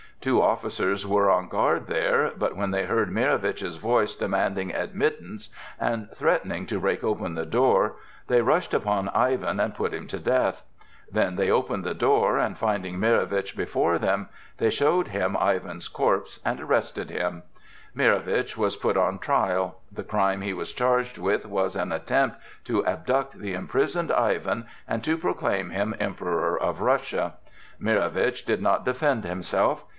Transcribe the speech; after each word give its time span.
Two 0.19 0.39
officers 0.41 1.05
were 1.05 1.31
on 1.31 1.47
guard 1.47 1.87
there, 1.87 2.31
but 2.37 2.55
when 2.55 2.69
they 2.69 2.85
heard 2.85 3.11
Mirowitch's 3.11 3.77
voice 3.77 4.15
demanding 4.15 4.71
admittance 4.73 5.49
and 5.79 6.11
threatening 6.11 6.67
to 6.67 6.79
break 6.79 7.03
open 7.03 7.33
the 7.33 7.45
door, 7.45 7.95
they 8.27 8.41
rushed 8.41 8.71
upon 8.73 9.09
Ivan 9.09 9.59
and 9.59 9.73
put 9.73 9.95
him 9.95 10.05
to 10.07 10.19
death. 10.19 10.61
Then 11.11 11.37
they 11.37 11.49
opened 11.49 11.83
the 11.83 11.95
door, 11.95 12.37
and 12.37 12.55
finding 12.57 12.99
Mirowitch 12.99 13.55
before 13.57 13.97
them, 13.97 14.29
they 14.57 14.69
showed 14.69 15.07
him 15.07 15.35
Ivan's 15.39 15.87
corpse 15.87 16.39
and 16.45 16.61
arrested 16.61 17.09
him. 17.09 17.41
Mirowitch 17.95 18.55
was 18.55 18.75
put 18.75 18.97
on 18.97 19.17
trial. 19.17 19.79
The 19.91 20.03
crime 20.03 20.41
he 20.41 20.53
was 20.53 20.71
charged 20.71 21.17
with 21.17 21.47
was 21.47 21.75
an 21.75 21.91
attempt 21.91 22.37
to 22.65 22.85
abduct 22.85 23.39
the 23.39 23.53
imprisoned 23.53 24.11
Ivan 24.11 24.65
and 24.87 25.03
to 25.03 25.17
proclaim 25.17 25.71
him 25.71 25.95
Emperor 25.99 26.59
of 26.59 26.79
Russia. 26.81 27.35
Mirowitch 27.79 28.45
did 28.45 28.61
not 28.61 28.85
defend 28.85 29.23
himself. 29.25 29.83